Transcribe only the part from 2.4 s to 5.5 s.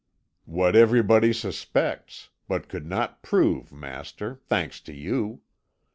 but could not prove, master, thanks to you.